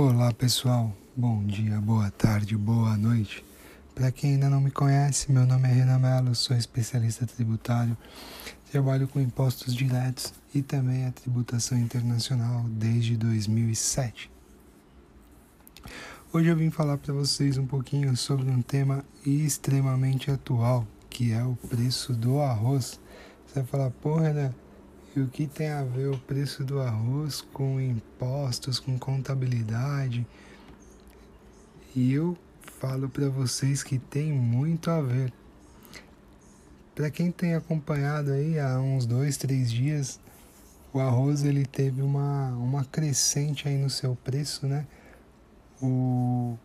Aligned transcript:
Olá 0.00 0.32
pessoal, 0.32 0.96
bom 1.16 1.42
dia, 1.42 1.80
boa 1.80 2.08
tarde, 2.12 2.56
boa 2.56 2.96
noite. 2.96 3.44
Para 3.96 4.12
quem 4.12 4.34
ainda 4.34 4.48
não 4.48 4.60
me 4.60 4.70
conhece, 4.70 5.32
meu 5.32 5.44
nome 5.44 5.68
é 5.68 5.72
Renan 5.72 5.98
Mello, 5.98 6.36
sou 6.36 6.56
especialista 6.56 7.26
tributário, 7.26 7.96
trabalho 8.70 9.08
com 9.08 9.18
impostos 9.18 9.74
diretos 9.74 10.32
e 10.54 10.62
também 10.62 11.04
a 11.04 11.10
tributação 11.10 11.76
internacional 11.76 12.62
desde 12.68 13.16
2007. 13.16 14.30
Hoje 16.32 16.48
eu 16.48 16.54
vim 16.54 16.70
falar 16.70 16.96
para 16.98 17.12
vocês 17.12 17.58
um 17.58 17.66
pouquinho 17.66 18.16
sobre 18.16 18.48
um 18.52 18.62
tema 18.62 19.04
extremamente 19.26 20.30
atual, 20.30 20.86
que 21.10 21.32
é 21.32 21.42
o 21.42 21.56
preço 21.68 22.12
do 22.12 22.38
arroz. 22.38 23.00
Você 23.44 23.54
vai 23.56 23.64
falar, 23.64 23.90
porra, 23.90 24.28
Renan, 24.28 24.54
e 25.18 25.22
o 25.22 25.28
que 25.28 25.46
tem 25.46 25.68
a 25.68 25.82
ver 25.82 26.08
o 26.08 26.18
preço 26.18 26.62
do 26.62 26.80
arroz 26.80 27.40
com 27.52 27.80
impostos, 27.80 28.78
com 28.78 28.96
contabilidade? 28.98 30.24
E 31.94 32.12
eu 32.12 32.38
falo 32.78 33.08
para 33.08 33.28
vocês 33.28 33.82
que 33.82 33.98
tem 33.98 34.32
muito 34.32 34.90
a 34.90 35.00
ver. 35.00 35.32
Para 36.94 37.10
quem 37.10 37.32
tem 37.32 37.54
acompanhado 37.54 38.30
aí 38.30 38.60
há 38.60 38.78
uns 38.78 39.06
dois, 39.06 39.36
três 39.36 39.72
dias, 39.72 40.20
o 40.92 41.00
arroz 41.00 41.42
ele 41.42 41.66
teve 41.66 42.00
uma, 42.00 42.50
uma 42.50 42.84
crescente 42.84 43.68
aí 43.68 43.76
no 43.76 43.90
seu 43.90 44.14
preço, 44.16 44.66
né? 44.66 44.86
O, 45.82 46.56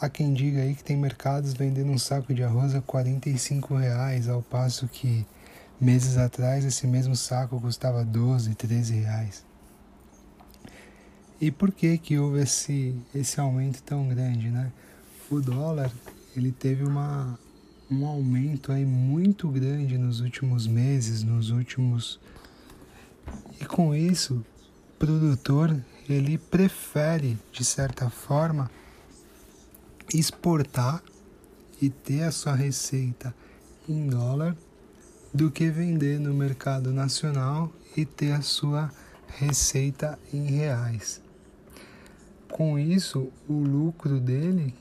há 0.00 0.08
quem 0.08 0.32
diga 0.32 0.60
aí 0.60 0.74
que 0.74 0.84
tem 0.84 0.96
mercados 0.96 1.52
vendendo 1.52 1.90
um 1.90 1.98
saco 1.98 2.32
de 2.32 2.42
arroz 2.42 2.74
a 2.74 2.80
45 2.80 3.74
reais, 3.74 4.28
ao 4.28 4.40
passo 4.40 4.88
que 4.88 5.26
Meses 5.82 6.16
atrás, 6.16 6.64
esse 6.64 6.86
mesmo 6.86 7.16
saco 7.16 7.60
custava 7.60 8.04
12, 8.04 8.54
13 8.54 8.94
reais. 9.00 9.44
E 11.40 11.50
por 11.50 11.72
que 11.72 11.98
que 11.98 12.16
houve 12.16 12.40
esse, 12.40 12.94
esse 13.12 13.40
aumento 13.40 13.82
tão 13.82 14.08
grande, 14.08 14.48
né? 14.48 14.70
O 15.28 15.40
dólar, 15.40 15.90
ele 16.36 16.52
teve 16.52 16.84
uma, 16.84 17.36
um 17.90 18.06
aumento 18.06 18.70
aí 18.70 18.86
muito 18.86 19.48
grande 19.48 19.98
nos 19.98 20.20
últimos 20.20 20.68
meses, 20.68 21.24
nos 21.24 21.50
últimos... 21.50 22.20
E 23.60 23.64
com 23.64 23.92
isso, 23.92 24.36
o 24.36 24.98
produtor, 25.00 25.76
ele 26.08 26.38
prefere, 26.38 27.36
de 27.50 27.64
certa 27.64 28.08
forma, 28.08 28.70
exportar 30.14 31.02
e 31.80 31.90
ter 31.90 32.22
a 32.22 32.30
sua 32.30 32.54
receita 32.54 33.34
em 33.88 34.06
dólar 34.06 34.56
do 35.32 35.50
que 35.50 35.70
vender 35.70 36.18
no 36.18 36.34
mercado 36.34 36.92
nacional 36.92 37.72
e 37.96 38.04
ter 38.04 38.32
a 38.32 38.42
sua 38.42 38.90
receita 39.38 40.18
em 40.32 40.44
reais. 40.44 41.20
Com 42.50 42.78
isso, 42.78 43.32
o 43.48 43.54
lucro 43.54 44.20
dele 44.20 44.74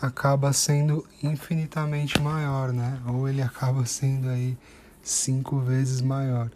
acaba 0.00 0.52
sendo 0.52 1.06
infinitamente 1.22 2.20
maior, 2.20 2.72
né? 2.72 3.00
Ou 3.06 3.28
ele 3.28 3.40
acaba 3.40 3.86
sendo 3.86 4.28
aí 4.28 4.58
cinco 5.02 5.60
vezes 5.60 6.00
maior. 6.00 6.50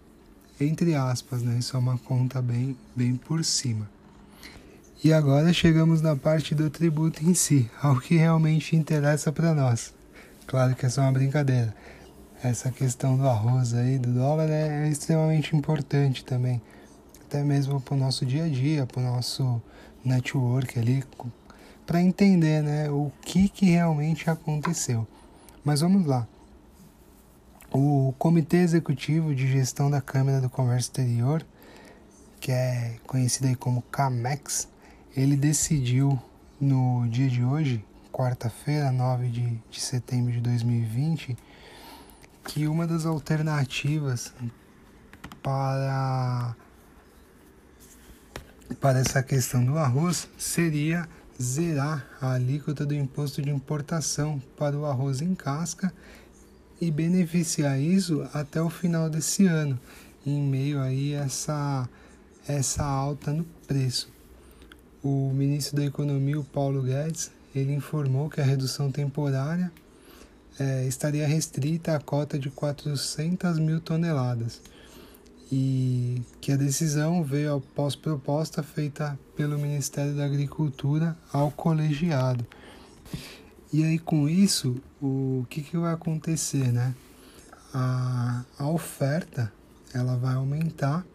Entre 0.61 0.95
aspas, 0.95 1.43
né? 1.43 1.59
Isso 1.59 1.77
é 1.77 1.79
uma 1.79 1.97
conta 1.99 2.43
bem, 2.43 2.77
bem 2.97 3.15
por 3.15 3.45
cima. 3.45 3.89
E 5.03 5.13
agora 5.13 5.53
chegamos 5.53 6.03
na 6.03 6.15
parte 6.17 6.55
do 6.55 6.69
tributo 6.69 7.25
em 7.25 7.33
si, 7.33 7.71
ao 7.81 7.99
que 7.99 8.17
realmente 8.17 8.77
interessa 8.77 9.33
para 9.33 9.55
nós. 9.55 9.95
Claro 10.47 10.75
que 10.75 10.85
é 10.85 10.89
só 10.89 11.03
uma 11.03 11.13
brincadeira 11.13 11.75
essa 12.43 12.71
questão 12.71 13.17
do 13.17 13.29
arroz 13.29 13.75
aí, 13.75 13.99
do 13.99 14.13
dólar, 14.13 14.49
é, 14.49 14.89
extremamente 14.89 15.55
importante 15.55 16.25
também. 16.25 16.61
Até 17.23 17.43
mesmo 17.43 17.81
para 17.81 17.95
o 17.95 17.99
nosso 17.99 18.25
dia 18.25 18.45
a 18.45 18.49
dia, 18.49 18.87
para 18.87 19.01
o 19.01 19.05
nosso 19.05 19.63
network 20.05 20.79
ali, 20.79 21.05
para 21.87 22.01
entender 22.01 22.63
né, 22.63 22.91
o 22.91 23.13
que, 23.23 23.49
que 23.49 23.67
realmente 23.67 24.29
aconteceu. 24.31 25.07
Mas 25.65 25.81
vamos 25.81 26.07
lá. 26.07 26.27
O 27.73 28.15
Comitê 28.19 28.57
Executivo 28.59 29.35
de 29.35 29.47
Gestão 29.47 29.91
da 29.91 30.01
Câmara 30.01 30.41
do 30.41 30.49
Comércio 30.49 30.89
Exterior, 30.89 31.45
que 32.41 32.51
é 32.51 32.97
conhecido 33.07 33.47
aí 33.47 33.55
como 33.55 33.83
CAMEX, 33.83 34.67
ele 35.15 35.37
decidiu 35.37 36.19
no 36.61 37.07
dia 37.09 37.29
de 37.29 37.45
hoje, 37.45 37.85
quarta-feira, 38.11 38.91
9 38.91 39.29
de, 39.29 39.63
de 39.71 39.81
setembro 39.81 40.33
de 40.33 40.41
2020, 40.41 41.37
que 42.45 42.67
uma 42.67 42.87
das 42.87 43.07
alternativas 43.07 44.33
para 45.43 46.55
para 48.81 49.01
essa 49.01 49.23
questão 49.23 49.65
do 49.65 49.77
arroz 49.77 50.29
seria 50.39 51.09
zerar 51.41 52.07
a 52.21 52.33
alíquota 52.33 52.87
do 52.87 52.95
imposto 52.95 53.43
de 53.43 53.51
importação 53.51 54.41
para 54.57 54.77
o 54.77 54.87
arroz 54.87 55.21
em 55.21 55.35
casca 55.35 55.93
e 56.81 56.91
beneficiar 56.91 57.81
isso 57.81 58.27
até 58.33 58.61
o 58.63 58.71
final 58.71 59.11
desse 59.11 59.47
ano, 59.47 59.79
em 60.25 60.43
meio 60.43 60.81
aí 60.81 61.13
essa 61.13 61.89
essa 62.47 62.85
alta 62.85 63.33
no 63.33 63.45
preço. 63.67 64.11
O 65.03 65.31
ministro 65.33 65.77
da 65.77 65.85
Economia, 65.85 66.39
o 66.39 66.45
Paulo 66.45 66.83
Guedes, 66.83 67.31
ele 67.55 67.73
informou 67.73 68.29
que 68.29 68.41
a 68.41 68.45
redução 68.45 68.91
temporária 68.91 69.73
é, 70.61 70.85
estaria 70.87 71.27
restrita 71.27 71.97
à 71.97 71.99
cota 71.99 72.39
de 72.39 72.51
400 72.51 73.59
mil 73.59 73.81
toneladas 73.81 74.61
e 75.51 76.21
que 76.39 76.53
a 76.53 76.57
decisão 76.57 77.25
veio 77.25 77.57
após 77.57 77.97
proposta 77.97 78.63
feita 78.63 79.19
pelo 79.35 79.59
Ministério 79.59 80.15
da 80.15 80.25
Agricultura 80.25 81.17
ao 81.33 81.51
colegiado. 81.51 82.47
E 83.73 83.83
aí 83.83 83.99
com 83.99 84.29
isso, 84.29 84.77
o 85.01 85.47
que, 85.49 85.63
que 85.63 85.79
vai 85.79 85.95
acontecer, 85.95 86.71
né? 86.71 86.95
A, 87.73 88.45
a 88.59 88.69
oferta 88.69 89.51
ela 89.95 90.17
vai 90.17 90.35
aumentar 90.35 91.07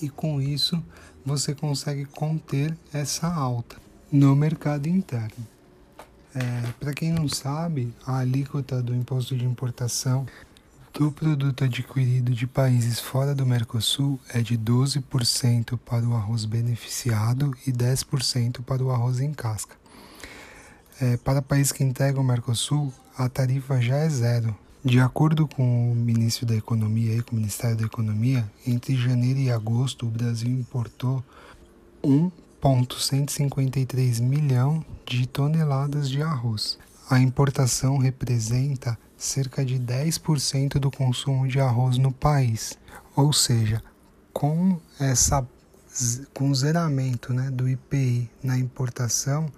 e 0.00 0.08
com 0.08 0.40
isso 0.40 0.82
você 1.24 1.54
consegue 1.54 2.06
conter 2.06 2.74
essa 2.92 3.26
alta 3.26 3.76
no 4.10 4.34
mercado 4.34 4.88
interno. 4.88 5.46
É, 6.34 6.72
Para 6.78 6.92
quem 6.92 7.12
não 7.12 7.28
sabe, 7.28 7.92
a 8.06 8.18
alíquota 8.18 8.82
do 8.82 8.94
imposto 8.94 9.36
de 9.36 9.44
importação 9.44 10.26
do 10.92 11.10
produto 11.10 11.64
adquirido 11.64 12.32
de 12.32 12.46
países 12.46 13.00
fora 13.00 13.34
do 13.34 13.46
Mercosul 13.46 14.18
é 14.28 14.40
de 14.40 14.58
12% 14.58 15.78
para 15.78 16.06
o 16.06 16.14
arroz 16.14 16.44
beneficiado 16.44 17.52
e 17.66 17.72
10% 17.72 18.62
para 18.62 18.82
o 18.82 18.90
arroz 18.90 19.20
em 19.20 19.32
casca. 19.32 19.76
É, 21.00 21.16
para 21.16 21.40
países 21.40 21.72
que 21.72 21.82
integram 21.82 22.22
o 22.22 22.24
Mercosul, 22.24 22.92
a 23.16 23.28
tarifa 23.28 23.80
já 23.80 23.96
é 23.96 24.08
zero. 24.08 24.56
De 24.84 24.98
acordo 25.00 25.46
com 25.46 25.92
o 25.92 25.94
ministro 25.94 26.46
da 26.46 26.54
Economia 26.54 27.14
e 27.14 27.22
com 27.22 27.32
o 27.32 27.38
Ministério 27.38 27.76
da 27.76 27.84
Economia, 27.84 28.50
entre 28.66 28.96
janeiro 28.96 29.38
e 29.38 29.50
agosto 29.50 30.06
o 30.06 30.10
Brasil 30.10 30.50
importou 30.50 31.22
1 32.02 32.30
1,153 32.62 34.20
milhão 34.20 34.84
de 35.10 35.26
toneladas 35.26 36.08
de 36.08 36.22
arroz. 36.22 36.78
A 37.10 37.18
importação 37.18 37.98
representa 37.98 38.96
cerca 39.18 39.64
de 39.64 39.76
10% 39.76 40.78
do 40.78 40.88
consumo 40.88 41.48
de 41.48 41.58
arroz 41.58 41.98
no 41.98 42.12
país. 42.12 42.78
Ou 43.16 43.32
seja, 43.32 43.82
com 44.32 44.80
essa 45.00 45.44
com 46.32 46.50
o 46.50 46.54
zeramento 46.54 47.34
né, 47.34 47.50
do 47.50 47.68
IPI 47.68 48.30
na 48.40 48.56
importação, 48.56 49.50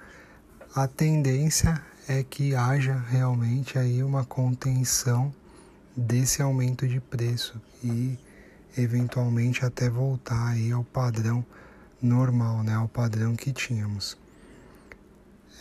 a 0.74 0.88
tendência 0.88 1.78
é 2.08 2.22
que 2.22 2.54
haja 2.54 2.98
realmente 3.10 3.78
aí 3.78 4.02
uma 4.02 4.24
contenção 4.24 5.32
desse 5.94 6.40
aumento 6.40 6.88
de 6.88 6.98
preço 6.98 7.60
e 7.84 8.18
eventualmente 8.78 9.66
até 9.66 9.90
voltar 9.90 10.48
aí 10.48 10.72
ao 10.72 10.82
padrão 10.82 11.44
normal, 12.00 12.62
né, 12.62 12.74
ao 12.74 12.88
padrão 12.88 13.36
que 13.36 13.52
tínhamos. 13.52 14.21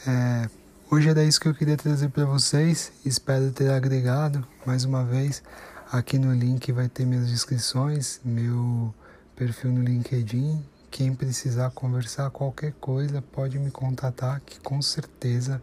É, 0.07 0.50
hoje 0.89 1.09
era 1.09 1.24
isso 1.24 1.39
que 1.39 1.48
eu 1.48 1.53
queria 1.53 1.77
trazer 1.77 2.09
para 2.09 2.25
vocês. 2.25 2.92
Espero 3.06 3.51
ter 3.51 3.69
agregado 3.69 4.45
mais 4.65 4.83
uma 4.83 5.03
vez. 5.03 5.44
Aqui 5.92 6.18
no 6.18 6.33
link 6.33 6.71
vai 6.71 6.88
ter 6.89 7.06
minhas 7.06 7.30
inscrições, 7.30 8.19
meu 8.24 8.94
perfil 9.36 9.71
no 9.71 9.83
LinkedIn. 9.83 10.63
Quem 10.89 11.13
precisar 11.13 11.69
conversar 11.71 12.30
qualquer 12.31 12.74
coisa 12.74 13.21
pode 13.21 13.59
me 13.59 13.69
contatar, 13.69 14.42
que 14.42 14.59
com 14.59 14.81
certeza 14.81 15.62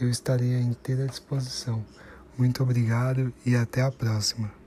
eu 0.00 0.10
estarei 0.10 0.56
à 0.56 0.60
inteira 0.60 1.06
disposição. 1.06 1.84
Muito 2.36 2.62
obrigado 2.62 3.32
e 3.46 3.54
até 3.54 3.82
a 3.82 3.90
próxima. 3.90 4.63